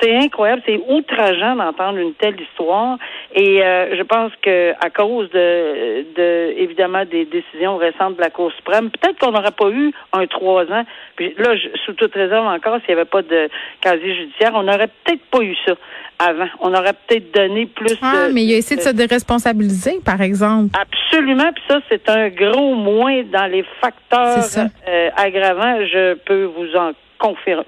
C'est 0.00 0.16
incroyable, 0.16 0.62
c'est 0.64 0.80
outrageant 0.88 1.56
d'entendre 1.56 1.98
une 1.98 2.14
telle 2.14 2.40
histoire. 2.40 2.98
Et 3.40 3.62
euh, 3.62 3.96
je 3.96 4.02
pense 4.02 4.32
que 4.42 4.72
à 4.84 4.90
cause 4.90 5.30
de, 5.30 6.04
de 6.16 6.58
évidemment 6.58 7.04
des 7.04 7.24
décisions 7.24 7.76
récentes 7.76 8.16
de 8.16 8.20
la 8.20 8.30
Cour 8.30 8.50
suprême, 8.56 8.90
peut-être 8.90 9.16
qu'on 9.20 9.30
n'aurait 9.30 9.52
pas 9.52 9.70
eu 9.70 9.92
un 10.12 10.26
trois 10.26 10.64
ans. 10.64 10.84
Puis 11.14 11.36
là, 11.38 11.54
sous 11.86 11.92
toute 11.92 12.14
réserve 12.14 12.46
encore, 12.48 12.80
s'il 12.80 12.96
n'y 12.96 13.00
avait 13.00 13.08
pas 13.08 13.22
de 13.22 13.48
casier 13.80 14.16
judiciaire, 14.16 14.50
on 14.54 14.64
n'aurait 14.64 14.90
peut-être 15.04 15.24
pas 15.30 15.42
eu 15.42 15.54
ça 15.64 15.74
avant. 16.18 16.48
On 16.58 16.74
aurait 16.74 16.94
peut-être 17.06 17.32
donné 17.32 17.66
plus. 17.66 17.96
Ah, 18.02 18.26
mais 18.34 18.42
il 18.42 18.54
a 18.54 18.56
essayé 18.56 18.80
de, 18.80 18.84
se 18.84 18.90
déresponsabiliser, 18.90 20.00
par 20.04 20.20
exemple. 20.20 20.76
Absolument. 20.76 21.52
Puis 21.54 21.62
ça, 21.68 21.78
c'est 21.88 22.08
un 22.08 22.30
gros 22.30 22.74
moins 22.74 23.22
dans 23.22 23.46
les 23.46 23.64
facteurs 23.80 24.66
euh, 24.88 25.10
aggravants. 25.16 25.78
Je 25.86 26.14
peux 26.14 26.42
vous 26.42 26.74
en 26.74 26.90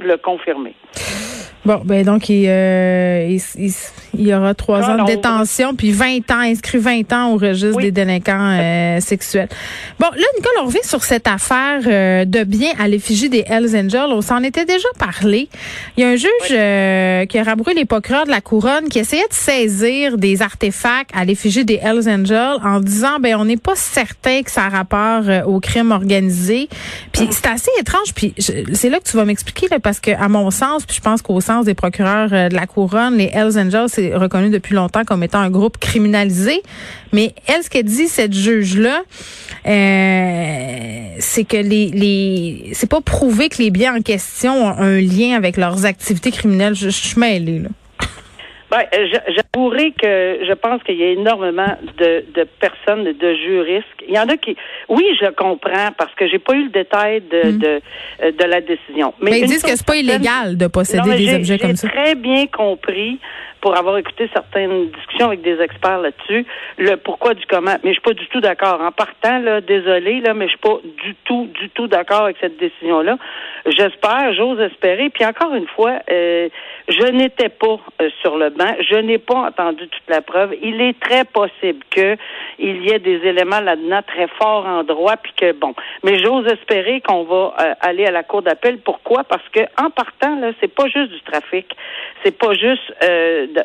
le 0.01 0.17
confirmer. 0.17 0.75
Bon, 1.65 1.83
ben 1.85 2.05
donc 2.05 2.29
il, 2.29 2.49
euh, 2.49 3.27
il, 3.29 3.41
il, 3.59 3.73
y 4.15 4.35
aura 4.35 4.55
trois 4.55 4.83
ans 4.83 5.05
de 5.05 5.07
détention, 5.07 5.75
puis 5.75 5.93
20 5.93 6.31
ans, 6.31 6.41
inscrit 6.41 6.79
20 6.79 7.13
ans 7.13 7.33
au 7.33 7.37
registre 7.37 7.81
des 7.81 7.91
délinquants 7.91 8.57
euh, 8.59 9.01
sexuels. 9.01 9.49
Bon, 9.99 10.07
là, 10.07 10.25
Nicole, 10.37 10.53
on 10.63 10.67
revient 10.67 10.79
sur 10.83 11.05
cette 11.05 11.27
affaire 11.29 11.83
euh, 11.87 12.25
de 12.25 12.45
bien 12.45 12.71
à 12.79 12.89
l'effigie 12.89 13.29
des 13.29 13.45
Hells 13.47 13.77
Angels. 13.77 14.11
On 14.11 14.23
s'en 14.23 14.43
était 14.43 14.65
déjà 14.65 14.89
parlé. 14.99 15.49
Il 15.97 16.03
y 16.03 16.05
a 16.05 16.09
un 16.09 16.17
juge 16.17 17.29
qui 17.29 17.39
a 17.39 17.43
rabroué 17.43 17.75
les 17.75 17.85
procureurs 17.85 18.25
de 18.25 18.31
la 18.31 18.41
couronne 18.41 18.89
qui 18.89 18.99
essayait 18.99 19.29
de 19.29 19.35
saisir 19.35 20.17
des 20.19 20.43
artefacts 20.43 21.11
à 21.15 21.25
l'effigie 21.25 21.65
des 21.65 21.81
Hells 21.83 22.09
Angels 22.09 22.59
en 22.65 22.81
disant, 22.81 23.19
ben 23.21 23.37
on 23.37 23.45
n'est 23.45 23.57
pas 23.57 23.77
certain 23.77 24.43
que 24.43 24.51
ça 24.51 24.65
a 24.65 24.69
rapport 24.69 25.23
au 25.47 25.61
crime 25.61 25.93
organisé. 25.93 26.69
Puis 27.13 27.29
c'est 27.31 27.47
assez 27.47 27.71
étrange, 27.79 28.15
puis 28.15 28.35
c'est 28.39 28.89
là 28.89 28.99
que 28.99 29.09
tu 29.09 29.17
vas 29.17 29.25
m'expliquer, 29.25 29.69
parce 29.83 30.01
que 30.01 30.11
à 30.11 30.29
mon 30.29 30.51
sens, 30.51 30.85
puis 30.85 30.97
je 30.97 31.01
pense 31.01 31.23
qu'au 31.23 31.41
des 31.65 31.75
procureurs 31.75 32.29
euh, 32.33 32.49
de 32.49 32.55
la 32.55 32.67
couronne, 32.67 33.17
les 33.17 33.31
Hells 33.33 33.59
Angels, 33.59 33.89
c'est 34.01 34.15
reconnu 34.15 34.51
depuis 34.51 34.75
longtemps 34.75 35.05
comme 35.05 35.23
étant 35.23 35.41
un 35.41 35.51
groupe 35.51 35.79
criminalisé. 35.79 36.63
Mais 37.13 37.35
elle, 37.47 37.63
ce 37.63 37.71
qu'elle 37.71 37.85
dit, 37.85 38.09
cette 38.09 38.33
juge-là, 38.33 39.03
euh, 39.67 41.17
c'est 41.19 41.45
que 41.45 41.57
les, 41.57 41.87
les 41.89 42.71
c'est 42.73 42.89
pas 42.89 43.01
prouvé 43.01 43.49
que 43.49 43.59
les 43.59 43.71
biens 43.71 43.97
en 43.97 44.01
question 44.01 44.53
ont 44.53 44.79
un 44.79 45.01
lien 45.01 45.37
avec 45.37 45.57
leurs 45.57 45.85
activités 45.85 46.31
criminelles. 46.31 46.75
Je, 46.75 46.89
suis 46.89 47.19
mêlée, 47.19 47.59
là. 47.59 47.69
Ben, 48.71 48.85
j'avouerai 48.93 49.91
que 50.01 50.45
je 50.47 50.53
pense 50.53 50.81
qu'il 50.85 50.95
y 50.95 51.03
a 51.03 51.11
énormément 51.11 51.77
de, 51.99 52.25
de 52.33 52.47
personnes, 52.61 53.03
de 53.03 53.35
juristes. 53.35 53.87
Il 54.07 54.15
y 54.15 54.19
en 54.19 54.29
a 54.29 54.37
qui, 54.37 54.57
oui, 54.89 55.05
je 55.21 55.27
comprends 55.33 55.91
parce 55.99 56.15
que 56.15 56.29
j'ai 56.29 56.39
pas 56.39 56.55
eu 56.55 56.65
le 56.65 56.71
détail 56.71 57.21
de, 57.21 57.51
hmm. 57.51 57.59
de, 57.59 57.81
euh, 58.23 58.31
de, 58.31 58.45
la 58.45 58.61
décision. 58.61 59.13
Mais, 59.21 59.41
ils 59.41 59.49
disent 59.49 59.65
que 59.65 59.75
c'est 59.75 59.85
pas 59.85 59.97
illégal 59.97 60.57
de 60.57 60.69
posséder 60.69 61.17
des 61.17 61.35
objets 61.35 61.59
comme 61.59 61.75
ça. 61.75 61.89
J'ai 61.89 62.01
très 62.01 62.15
bien 62.15 62.47
compris 62.47 63.19
pour 63.61 63.77
avoir 63.77 63.99
écouté 63.99 64.29
certaines 64.33 64.91
discussions 64.91 65.27
avec 65.27 65.43
des 65.43 65.61
experts 65.61 65.99
là-dessus, 65.99 66.47
le 66.79 66.97
pourquoi 66.97 67.35
du 67.35 67.45
comment. 67.47 67.77
Mais 67.83 67.91
je 67.91 67.95
suis 67.95 68.03
pas 68.03 68.15
du 68.15 68.27
tout 68.29 68.41
d'accord. 68.41 68.81
En 68.81 68.93
partant, 68.93 69.39
là, 69.39 69.61
désolé, 69.61 70.21
là, 70.21 70.35
mais 70.35 70.47
je 70.47 70.51
suis 70.51 70.59
pas 70.59 70.79
du 71.05 71.15
tout, 71.25 71.49
du 71.55 71.69
tout 71.71 71.87
d'accord 71.87 72.25
avec 72.25 72.37
cette 72.41 72.57
décision-là. 72.59 73.17
J'espère, 73.67 74.33
j'ose 74.35 74.61
espérer. 74.61 75.11
Puis 75.11 75.25
encore 75.25 75.55
une 75.55 75.67
fois, 75.67 75.99
euh, 76.11 76.49
je 76.89 77.07
n'étais 77.13 77.49
pas 77.49 77.79
euh, 78.01 78.09
sur 78.21 78.37
le 78.37 78.51
banc. 78.51 78.75
Je 78.81 78.97
n'ai 78.97 79.19
pas 79.19 79.37
entendu 79.37 79.89
toute 79.89 80.09
la 80.09 80.23
preuve. 80.23 80.55
Il 80.63 80.81
est 80.81 80.99
très 80.99 81.25
possible 81.25 81.85
que 81.91 82.17
il 82.59 82.85
y 82.85 82.91
ait 82.91 82.99
des 82.99 83.27
éléments 83.27 83.61
là-dedans 83.61 84.01
très 84.07 84.29
forts 84.39 84.67
en 84.67 84.83
droit, 84.85 85.17
puis 85.17 85.33
que 85.37 85.53
bon. 85.53 85.75
Mais 86.03 86.19
j'ose 86.19 86.47
espérer 86.47 87.01
qu'on 87.01 87.25
va 87.25 87.55
euh, 87.61 87.75
aller 87.81 88.07
à 88.07 88.11
la 88.11 88.23
cour 88.23 88.43
d'appel. 88.43 88.79
Pourquoi? 88.79 89.25
Parce 89.25 89.47
que 89.51 89.61
en 89.81 89.91
partant, 89.91 90.37
là, 90.37 90.53
c'est 90.61 90.75
pas 90.75 90.87
juste 90.87 91.11
du 91.11 91.21
trafic. 91.21 91.77
C'est 92.25 92.37
pas 92.37 92.55
juste 92.55 92.93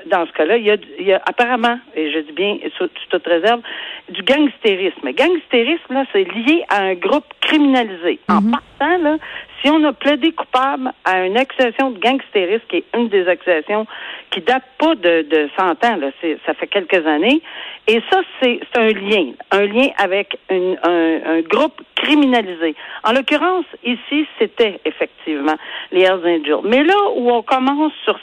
dans 0.07 0.25
ce 0.25 0.31
cas-là, 0.33 0.57
il 0.57 0.65
y, 0.65 1.13
a, 1.13 1.21
apparemment, 1.25 1.79
et 1.95 2.11
je 2.11 2.19
dis 2.19 2.31
bien 2.31 2.57
sous, 2.77 2.87
toute 3.09 3.25
réserve, 3.25 3.61
du 4.09 4.21
gangstérisme. 4.23 5.11
Gangstérisme, 5.11 5.93
là, 5.93 6.05
c'est 6.11 6.23
lié 6.23 6.63
à 6.69 6.83
un 6.83 6.93
groupe 6.95 7.25
criminalisé. 7.41 8.19
En 8.29 8.41
mhm. 8.41 8.51
partant, 8.51 8.97
là, 8.97 9.17
si 9.65 9.71
on 9.71 9.83
a 9.83 9.93
plaidé 9.93 10.31
coupable 10.31 10.91
à 11.05 11.25
une 11.25 11.37
accusation 11.37 11.89
de 11.89 11.97
gangstérisme, 11.97 12.63
qui 12.69 12.77
est 12.77 12.85
une 12.95 13.09
des 13.09 13.27
accusations 13.27 13.87
qui 14.29 14.41
date 14.41 14.63
pas 14.77 14.93
de, 14.93 15.23
de 15.23 15.49
100 15.57 15.63
ans, 15.83 15.95
là, 15.97 16.07
ça 16.45 16.53
fait 16.53 16.67
quelques 16.67 17.07
années, 17.07 17.41
et 17.87 18.01
ça, 18.11 18.21
c'est 18.41 18.59
un 18.77 18.89
lien, 18.89 19.31
un 19.51 19.65
lien 19.65 19.89
avec 19.97 20.37
un, 20.49 20.73
un, 20.83 21.41
groupe 21.41 21.81
criminalisé. 21.95 22.75
En 23.03 23.13
l'occurrence, 23.13 23.65
ici, 23.83 24.27
c'était 24.39 24.79
effectivement 24.85 25.55
les 25.91 26.01
Hells 26.01 26.25
Angels. 26.25 26.61
Mais 26.63 26.83
là 26.83 26.95
où 27.15 27.31
on 27.31 27.43
commence 27.43 27.93
sur, 28.03 28.19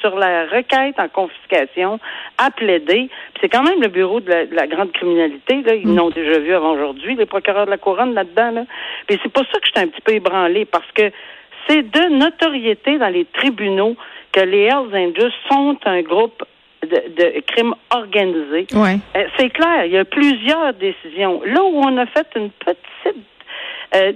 sur 0.00 0.18
la 0.18 0.46
requête 0.46 0.98
en 0.98 1.08
confiscation 1.08 2.00
à 2.38 2.50
plaider, 2.50 3.10
c'est 3.40 3.50
quand 3.50 3.62
même 3.62 3.82
le 3.82 3.88
bureau 3.88 4.20
de 4.20 4.48
la, 4.50 4.66
grande 4.66 4.92
criminalité, 4.92 5.62
là, 5.62 5.74
ils 5.74 5.86
mm. 5.86 5.96
l'ont 5.96 6.10
déjà 6.10 6.38
vu 6.38 6.54
avant 6.54 6.72
aujourd'hui, 6.72 7.14
les 7.14 7.26
procureurs 7.26 7.66
de 7.66 7.70
la 7.70 7.78
couronne 7.78 8.14
là-dedans, 8.14 8.52
là. 8.52 8.64
Puis 9.06 9.18
c'est 9.22 9.32
pour 9.32 9.44
ça 9.44 9.60
que 9.60 9.66
je 9.66 9.72
suis 9.72 9.86
un 9.86 9.88
petit 9.88 10.00
peu 10.00 10.12
ébranlé, 10.12 10.64
parce 10.74 10.90
que 10.92 11.12
c'est 11.68 11.82
de 11.82 12.18
notoriété 12.18 12.98
dans 12.98 13.08
les 13.08 13.26
tribunaux 13.26 13.96
que 14.32 14.40
les 14.40 14.64
Hells 14.64 14.92
Angels 14.92 15.32
sont 15.48 15.78
un 15.84 16.02
groupe 16.02 16.42
de, 16.82 17.40
crimes 17.46 17.74
organisés. 17.90 18.66
Ouais. 18.74 18.98
Euh, 19.16 19.24
c'est 19.38 19.50
clair, 19.50 19.84
il 19.86 19.92
y 19.92 19.98
a 19.98 20.04
plusieurs 20.04 20.74
décisions. 20.74 21.42
Là 21.46 21.62
où 21.62 21.78
on 21.78 21.96
a 21.96 22.06
fait 22.06 22.26
une 22.34 22.50
petite 22.50 23.22
euh, 23.94 24.12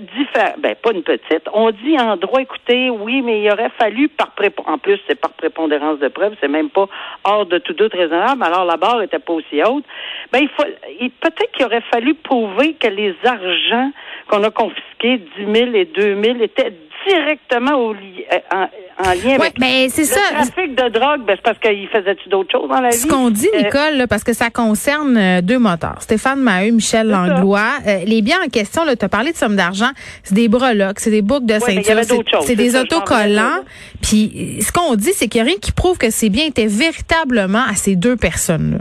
ben 0.59 0.75
pas 0.75 0.93
une 0.93 1.03
petite. 1.03 1.49
On 1.53 1.71
dit 1.71 1.99
en 1.99 2.17
droit, 2.17 2.41
écoutez, 2.41 2.91
oui, 2.91 3.23
mais 3.23 3.43
il 3.43 3.51
aurait 3.51 3.71
fallu 3.79 4.09
par 4.09 4.33
en 4.67 4.79
plus 4.79 4.99
c'est 5.07 5.15
par 5.15 5.31
prépondérance 5.33 5.99
de 5.99 6.09
preuve, 6.09 6.35
c'est 6.41 6.49
même 6.49 6.71
pas 6.71 6.89
hors 7.25 7.47
de 7.47 7.59
tout 7.59 7.75
doute 7.75 7.93
raisonnable. 7.93 8.43
Alors 8.43 8.65
la 8.65 8.77
barre 8.77 9.03
était 9.03 9.19
pas 9.19 9.33
aussi 9.33 9.63
haute. 9.63 9.85
Ben 10.33 10.41
il 10.41 10.49
faut, 10.49 10.65
peut-être 11.21 11.53
qu'il 11.53 11.67
aurait 11.67 11.85
fallu 11.93 12.15
prouver 12.15 12.75
que 12.75 12.89
les 12.89 13.15
argents 13.25 13.93
qu'on 14.29 14.43
a 14.45 14.51
confisqués, 14.51 15.19
10 15.39 15.55
000 15.55 15.75
et 15.75 15.85
2 15.87 16.23
000, 16.23 16.43
étaient 16.43 16.73
directement 17.09 17.75
au, 17.75 17.93
euh, 17.93 18.39
en, 18.53 18.69
en 19.05 19.15
lien 19.15 19.35
avec 19.35 19.59
mais 19.59 19.89
c'est 19.89 20.03
le 20.03 20.35
trafic 20.35 20.75
de 20.75 20.89
drogue, 20.89 21.25
ben, 21.27 21.37
c'est 21.37 21.43
parce 21.43 21.59
qu'il 21.59 21.89
faisait-tu 21.89 22.29
d'autres 22.29 22.51
choses 22.53 22.69
dans 22.69 22.81
la 22.81 22.91
vie? 22.91 22.97
Ce 22.97 23.07
qu'on 23.07 23.31
dit, 23.31 23.49
euh, 23.55 23.63
Nicole, 23.63 24.07
parce 24.09 24.25
que 24.25 24.33
ça 24.33 24.51
concerne 24.51 25.17
euh, 25.17 25.41
deux 25.41 25.59
moteurs, 25.59 26.01
Stéphane 26.01 26.41
Maheu, 26.41 26.71
Michel 26.71 27.09
Langlois. 27.09 27.79
les 28.07 28.23
biens 28.23 28.39
en 28.45 28.49
question, 28.49 28.83
tu 28.85 29.05
as 29.05 29.09
parlé 29.09 29.33
de 29.33 29.37
somme 29.37 29.57
d'argent, 29.57 29.91
c'est 30.23 30.35
des 30.35 30.49
breloques, 30.49 31.01
c'est 31.01 31.11
des 31.11 31.23
boucles 31.23 31.47
de 31.47 31.59
ceinture, 31.59 32.01
c'est 32.43 32.57
des 32.57 32.77
autocollants. 32.77 33.63
Puis 34.03 34.59
ce 34.61 34.73
qu'on 34.73 34.95
dit, 34.95 35.13
c'est 35.15 35.29
qu'il 35.29 35.43
n'y 35.43 35.49
a 35.49 35.51
rien 35.51 35.61
qui 35.61 35.73
prouve 35.73 35.99
que 35.99 36.11
ces 36.11 36.29
biens 36.29 36.47
étaient 36.47 36.67
véritablement 36.67 37.65
à 37.69 37.75
ces 37.75 37.97
deux 37.97 38.17
personnes-là 38.17 38.79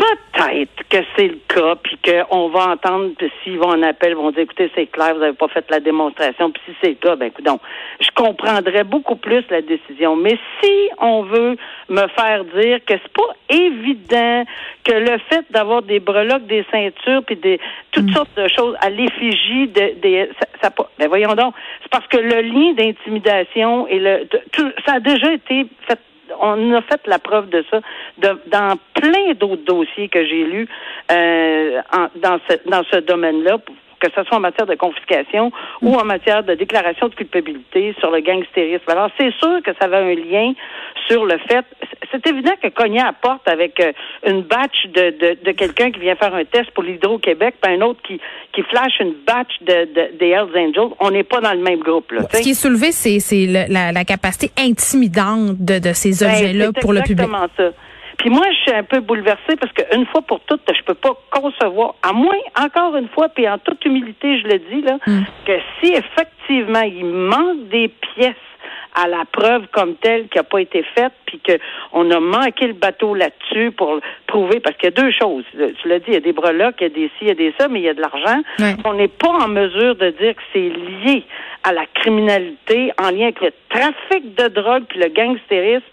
peut-être 0.00 0.88
que 0.88 0.98
c'est 1.14 1.28
le 1.28 1.38
cas, 1.48 1.74
puis 1.76 1.98
qu'on 1.98 2.48
va 2.48 2.70
entendre, 2.70 3.10
puis 3.18 3.30
s'ils 3.42 3.58
vont 3.58 3.70
en 3.70 3.82
appel, 3.82 4.10
ils 4.10 4.16
vont 4.16 4.30
dire, 4.30 4.42
écoutez, 4.42 4.70
c'est 4.74 4.86
clair, 4.86 5.14
vous 5.14 5.20
n'avez 5.20 5.36
pas 5.36 5.48
fait 5.48 5.64
la 5.70 5.80
démonstration, 5.80 6.50
puis 6.50 6.62
si 6.66 6.76
c'est 6.80 6.88
le 6.90 6.94
cas, 6.94 7.16
ben 7.16 7.26
écoute, 7.26 7.46
je 8.00 8.08
comprendrais 8.14 8.84
beaucoup 8.84 9.16
plus 9.16 9.44
la 9.50 9.60
décision. 9.60 10.16
Mais 10.16 10.38
si 10.60 10.72
on 10.98 11.22
veut 11.22 11.56
me 11.88 12.06
faire 12.08 12.44
dire 12.44 12.78
que 12.86 12.94
c'est 12.94 13.12
pas 13.12 13.34
évident 13.50 14.44
que 14.84 14.92
le 14.92 15.18
fait 15.28 15.44
d'avoir 15.50 15.82
des 15.82 16.00
breloques, 16.00 16.46
des 16.46 16.64
ceintures, 16.72 17.22
puis 17.26 17.36
des 17.36 17.60
toutes 17.92 18.10
mm. 18.10 18.14
sortes 18.14 18.36
de 18.36 18.48
choses 18.48 18.76
à 18.80 18.88
l'effigie 18.88 19.68
de, 19.68 20.00
des, 20.00 20.30
ça, 20.62 20.70
ben 20.98 21.08
voyons 21.08 21.34
donc, 21.34 21.54
c'est 21.82 21.90
parce 21.90 22.06
que 22.06 22.16
le 22.16 22.40
lien 22.40 22.72
d'intimidation 22.72 23.86
et 23.88 23.98
le, 23.98 24.26
tout, 24.52 24.70
ça 24.86 24.94
a 24.94 25.00
déjà 25.00 25.32
été 25.32 25.66
fait 25.86 25.98
on 26.40 26.72
a 26.74 26.82
fait 26.82 27.06
la 27.06 27.18
preuve 27.18 27.48
de 27.50 27.64
ça 27.70 27.80
dans 28.18 28.78
plein 28.94 29.32
d'autres 29.34 29.64
dossiers 29.64 30.08
que 30.08 30.24
j'ai 30.24 30.44
lus 30.44 30.68
euh, 31.10 31.80
dans 32.16 32.38
ce, 32.48 32.68
dans 32.68 32.82
ce 32.90 32.96
domaine-là 32.98 33.58
que 34.00 34.08
ce 34.14 34.24
soit 34.24 34.38
en 34.38 34.40
matière 34.40 34.66
de 34.66 34.74
confiscation 34.74 35.52
ou 35.82 35.94
en 35.94 36.04
matière 36.04 36.42
de 36.42 36.54
déclaration 36.54 37.08
de 37.08 37.14
culpabilité 37.14 37.94
sur 38.00 38.10
le 38.10 38.20
gangstérisme. 38.20 38.84
Alors, 38.88 39.10
c'est 39.18 39.32
sûr 39.38 39.62
que 39.64 39.72
ça 39.78 39.84
avait 39.84 39.96
un 39.98 40.14
lien 40.14 40.52
sur 41.08 41.24
le 41.24 41.38
fait. 41.38 41.64
C'est 42.10 42.26
évident 42.26 42.52
que 42.60 42.68
Cognac 42.68 43.06
apporte 43.06 43.46
avec 43.46 43.78
euh, 43.80 43.92
une 44.26 44.42
batch 44.42 44.86
de, 44.86 45.10
de, 45.10 45.44
de 45.44 45.52
quelqu'un 45.52 45.90
qui 45.92 46.00
vient 46.00 46.16
faire 46.16 46.34
un 46.34 46.44
test 46.44 46.70
pour 46.72 46.82
l'Hydro-Québec, 46.82 47.56
puis 47.60 47.72
un 47.72 47.80
autre 47.82 48.00
qui, 48.02 48.20
qui 48.52 48.62
flash 48.62 48.98
une 49.00 49.14
batch 49.26 49.52
de, 49.60 49.84
de, 49.94 50.18
des 50.18 50.28
Hells 50.30 50.56
Angels. 50.56 50.94
On 50.98 51.10
n'est 51.10 51.24
pas 51.24 51.40
dans 51.40 51.52
le 51.52 51.60
même 51.60 51.80
groupe. 51.80 52.10
Là, 52.12 52.22
Ce 52.32 52.42
qui 52.42 52.50
est 52.50 52.54
soulevé, 52.54 52.90
c'est 52.92 53.46
la, 53.46 53.92
la, 53.92 54.04
capacité 54.04 54.50
intimidante 54.58 55.56
de, 55.58 55.78
de 55.78 55.92
ces 55.92 56.24
ben, 56.24 56.30
objets-là 56.30 56.72
pour 56.80 56.92
le 56.92 57.02
public. 57.02 57.26
exactement 57.26 57.46
ça. 57.56 57.70
Puis 58.20 58.28
moi, 58.28 58.44
je 58.50 58.56
suis 58.58 58.72
un 58.72 58.82
peu 58.82 59.00
bouleversée 59.00 59.56
parce 59.58 59.72
qu'une 59.72 60.04
fois 60.06 60.20
pour 60.20 60.40
toutes, 60.40 60.60
je 60.70 60.82
peux 60.84 60.94
pas 60.94 61.14
concevoir, 61.30 61.94
à 62.02 62.12
moins, 62.12 62.36
encore 62.62 62.94
une 62.96 63.08
fois, 63.08 63.30
puis 63.30 63.48
en 63.48 63.56
toute 63.56 63.82
humilité, 63.86 64.38
je 64.40 64.46
le 64.46 64.58
dis, 64.58 64.82
là, 64.82 64.98
hmm. 65.06 65.22
que 65.46 65.52
si 65.80 65.94
effectivement 65.94 66.82
il 66.82 67.06
manque 67.06 67.68
des 67.70 67.88
pièces 67.88 68.34
à 68.94 69.08
la 69.08 69.24
preuve 69.32 69.68
comme 69.72 69.94
telle 69.94 70.28
qui 70.28 70.36
n'a 70.36 70.44
pas 70.44 70.60
été 70.60 70.84
faite, 70.94 71.12
puis 71.24 71.40
qu'on 71.40 72.10
a 72.10 72.20
manqué 72.20 72.66
le 72.66 72.74
bateau 72.74 73.14
là-dessus 73.14 73.70
pour 73.70 74.00
prouver, 74.26 74.60
parce 74.60 74.76
qu'il 74.76 74.90
y 74.90 74.92
a 74.92 75.02
deux 75.02 75.12
choses. 75.12 75.44
Tu 75.52 75.88
l'as 75.88 76.00
dit, 76.00 76.08
il 76.08 76.14
y 76.14 76.18
a 76.18 76.20
des 76.20 76.34
breloques, 76.34 76.76
il 76.80 76.82
y 76.82 76.86
a 76.86 76.88
des 76.90 77.06
ci, 77.06 77.22
il 77.22 77.28
y 77.28 77.30
a 77.30 77.34
des 77.34 77.54
ça, 77.58 77.68
mais 77.68 77.80
il 77.80 77.84
y 77.84 77.88
a 77.88 77.94
de 77.94 78.02
l'argent. 78.02 78.42
On 78.84 78.92
n'est 78.92 79.08
pas 79.08 79.30
en 79.30 79.48
mesure 79.48 79.94
de 79.94 80.10
dire 80.10 80.34
que 80.34 80.42
c'est 80.52 80.68
lié 80.68 81.24
à 81.62 81.72
la 81.72 81.86
criminalité, 81.86 82.92
en 83.00 83.10
lien 83.10 83.28
avec 83.28 83.40
le 83.40 83.52
trafic 83.70 84.34
de 84.34 84.48
drogue 84.48 84.84
puis 84.88 84.98
le 84.98 85.08
gangstérisme 85.08 85.84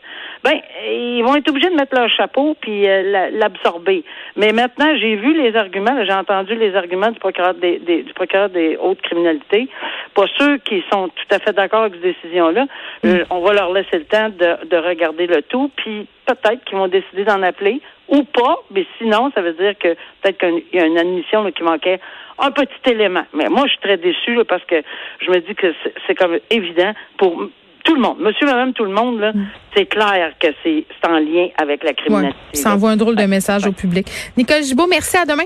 ben 0.43 0.59
ils 0.85 1.23
vont 1.23 1.35
être 1.35 1.49
obligés 1.49 1.69
de 1.69 1.75
mettre 1.75 1.95
leur 1.95 2.09
chapeau 2.09 2.55
puis 2.59 2.87
euh, 2.87 3.29
l'absorber. 3.31 4.03
Mais 4.35 4.51
maintenant, 4.51 4.95
j'ai 4.97 5.15
vu 5.15 5.33
les 5.33 5.55
arguments, 5.55 6.03
j'ai 6.05 6.13
entendu 6.13 6.55
les 6.55 6.75
arguments 6.75 7.11
du 7.11 7.19
procureur 7.19 7.53
des, 7.53 7.79
du 7.79 8.13
procureur 8.13 8.49
des 8.49 8.77
hautes 8.77 9.01
criminalités. 9.01 9.67
Pas 10.13 10.25
ceux 10.37 10.57
qui 10.59 10.83
sont 10.91 11.09
tout 11.09 11.35
à 11.35 11.39
fait 11.39 11.53
d'accord 11.53 11.83
avec 11.83 11.95
cette 11.95 12.03
décision-là. 12.03 12.65
Mm. 13.03 13.07
Euh, 13.07 13.23
on 13.29 13.41
va 13.41 13.53
leur 13.53 13.73
laisser 13.73 13.97
le 13.97 14.05
temps 14.05 14.29
de, 14.29 14.65
de 14.67 14.77
regarder 14.77 15.27
le 15.27 15.41
tout, 15.41 15.71
puis 15.75 16.07
peut-être 16.25 16.63
qu'ils 16.65 16.77
vont 16.77 16.87
décider 16.87 17.23
d'en 17.23 17.41
appeler 17.41 17.81
ou 18.07 18.23
pas. 18.23 18.57
Mais 18.71 18.85
sinon, 18.97 19.31
ça 19.33 19.41
veut 19.41 19.53
dire 19.53 19.73
que 19.77 19.95
peut-être 20.21 20.37
qu'il 20.37 20.63
y 20.73 20.79
a 20.79 20.85
une 20.85 20.97
admission 20.97 21.49
qui 21.51 21.63
manquait 21.63 21.99
un 22.39 22.51
petit 22.51 22.91
élément. 22.91 23.23
Mais 23.33 23.49
moi, 23.49 23.63
je 23.65 23.71
suis 23.71 23.79
très 23.79 23.97
déçue 23.97 24.37
parce 24.47 24.63
que 24.65 24.81
je 25.19 25.31
me 25.31 25.39
dis 25.39 25.55
que 25.55 25.73
c'est 26.05 26.15
comme 26.15 26.37
évident 26.49 26.93
pour 27.17 27.49
tout 27.87 27.95
le 27.95 28.01
monde, 28.01 28.17
monsieur, 28.19 28.45
madame, 28.45 28.73
tout 28.73 28.83
le 28.83 28.91
monde, 28.91 29.19
là, 29.21 29.31
mm. 29.31 29.47
c'est 29.73 29.85
clair 29.85 30.33
que 30.39 30.47
c'est 30.61 30.85
en 31.07 31.19
lien 31.19 31.47
avec 31.57 31.85
la 31.85 31.93
criminalité. 31.93 32.37
ça 32.51 32.73
envoie 32.73 32.91
un 32.91 32.97
drôle 32.97 33.15
de 33.15 33.23
message 33.23 33.65
au 33.65 33.71
public. 33.71 34.07
Nicole 34.35 34.61
Gibault, 34.61 34.87
merci, 34.87 35.15
à 35.15 35.25
demain. 35.25 35.45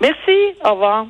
Merci, 0.00 0.54
au 0.64 0.70
revoir. 0.70 1.06